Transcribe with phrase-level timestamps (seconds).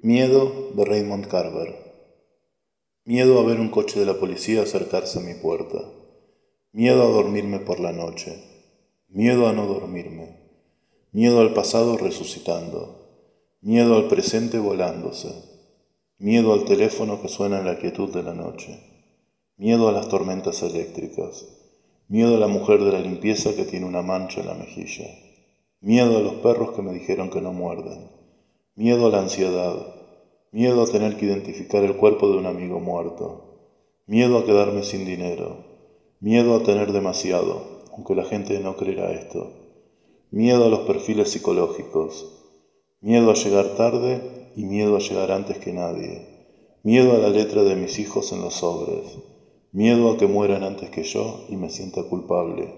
[0.00, 1.74] Miedo de Raymond Carver.
[3.04, 5.78] Miedo a ver un coche de la policía acercarse a mi puerta.
[6.70, 8.40] Miedo a dormirme por la noche.
[9.08, 10.36] Miedo a no dormirme.
[11.10, 13.08] Miedo al pasado resucitando.
[13.60, 15.34] Miedo al presente volándose.
[16.18, 18.78] Miedo al teléfono que suena en la quietud de la noche.
[19.56, 21.44] Miedo a las tormentas eléctricas.
[22.06, 25.08] Miedo a la mujer de la limpieza que tiene una mancha en la mejilla.
[25.80, 28.17] Miedo a los perros que me dijeron que no muerden.
[28.78, 29.92] Miedo a la ansiedad.
[30.52, 33.72] Miedo a tener que identificar el cuerpo de un amigo muerto.
[34.06, 35.64] Miedo a quedarme sin dinero.
[36.20, 39.50] Miedo a tener demasiado, aunque la gente no creerá esto.
[40.30, 42.54] Miedo a los perfiles psicológicos.
[43.00, 46.28] Miedo a llegar tarde y miedo a llegar antes que nadie.
[46.84, 49.18] Miedo a la letra de mis hijos en los sobres.
[49.72, 52.72] Miedo a que mueran antes que yo y me sienta culpable.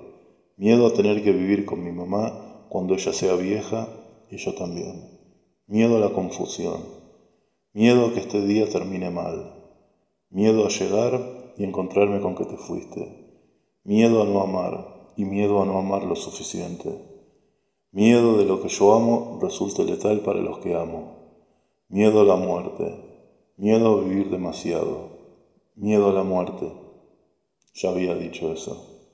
[0.56, 3.86] Miedo a tener que vivir con mi mamá cuando ella sea vieja
[4.30, 5.19] y yo también.
[5.70, 6.82] Miedo a la confusión.
[7.74, 9.54] Miedo a que este día termine mal.
[10.28, 13.46] Miedo a llegar y encontrarme con que te fuiste.
[13.84, 16.90] Miedo a no amar y miedo a no amar lo suficiente.
[17.92, 21.36] Miedo de lo que yo amo resulte letal para los que amo.
[21.88, 23.52] Miedo a la muerte.
[23.56, 25.20] Miedo a vivir demasiado.
[25.76, 26.66] Miedo a la muerte.
[27.74, 29.06] Ya había dicho eso.